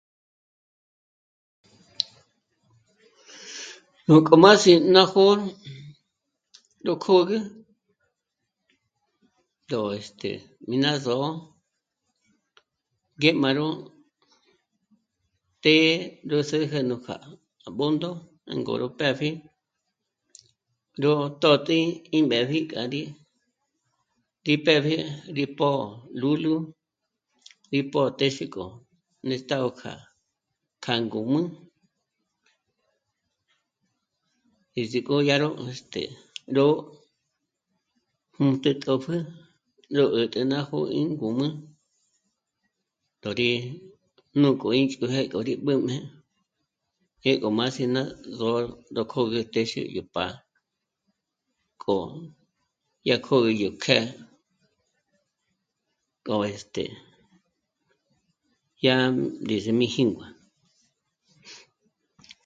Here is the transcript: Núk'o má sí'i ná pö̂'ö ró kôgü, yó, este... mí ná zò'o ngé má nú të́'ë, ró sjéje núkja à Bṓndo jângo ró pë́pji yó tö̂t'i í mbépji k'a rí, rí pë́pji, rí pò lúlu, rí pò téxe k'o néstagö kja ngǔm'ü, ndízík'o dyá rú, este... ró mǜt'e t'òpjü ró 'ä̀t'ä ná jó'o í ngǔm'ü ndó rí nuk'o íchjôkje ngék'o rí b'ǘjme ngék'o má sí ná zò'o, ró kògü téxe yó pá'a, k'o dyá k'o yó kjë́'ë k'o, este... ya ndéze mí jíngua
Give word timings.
Núk'o 4.07 4.33
má 4.43 4.51
sí'i 4.61 4.83
ná 4.93 5.01
pö̂'ö 5.13 5.35
ró 6.85 6.93
kôgü, 7.03 7.37
yó, 9.69 9.79
este... 9.99 10.31
mí 10.67 10.75
ná 10.83 10.91
zò'o 11.05 11.29
ngé 13.19 13.29
má 13.41 13.49
nú 13.57 13.67
të́'ë, 15.63 15.89
ró 16.29 16.37
sjéje 16.49 16.79
núkja 16.89 17.15
à 17.67 17.69
Bṓndo 17.77 18.09
jângo 18.49 18.73
ró 18.81 18.87
pë́pji 18.99 19.29
yó 21.03 21.11
tö̂t'i 21.41 21.79
í 22.15 22.17
mbépji 22.25 22.59
k'a 22.69 22.81
rí, 22.93 23.01
rí 24.45 24.53
pë́pji, 24.65 24.97
rí 25.37 25.45
pò 25.57 25.69
lúlu, 26.21 26.53
rí 27.71 27.79
pò 27.91 28.01
téxe 28.19 28.45
k'o 28.53 28.65
néstagö 29.27 29.69
kja 29.79 30.93
ngǔm'ü, 31.05 31.41
ndízík'o 34.71 35.15
dyá 35.25 35.35
rú, 35.41 35.49
este... 35.73 36.01
ró 36.55 36.67
mǜt'e 38.43 38.71
t'òpjü 38.83 39.17
ró 39.97 40.05
'ä̀t'ä 40.15 40.41
ná 40.51 40.59
jó'o 40.69 40.85
í 40.99 41.01
ngǔm'ü 41.15 41.47
ndó 43.17 43.29
rí 43.39 43.49
nuk'o 44.41 44.67
íchjôkje 44.79 45.19
ngék'o 45.19 45.39
rí 45.47 45.53
b'ǘjme 45.65 45.95
ngék'o 47.21 47.47
má 47.57 47.65
sí 47.75 47.83
ná 47.95 48.01
zò'o, 48.39 48.59
ró 48.95 49.01
kògü 49.11 49.39
téxe 49.53 49.81
yó 49.95 50.03
pá'a, 50.13 50.33
k'o 51.83 51.95
dyá 53.05 53.15
k'o 53.25 53.35
yó 53.61 53.69
kjë́'ë 53.83 54.05
k'o, 56.25 56.35
este... 56.55 56.83
ya 58.85 58.95
ndéze 59.43 59.71
mí 59.79 59.87
jíngua 59.95 60.27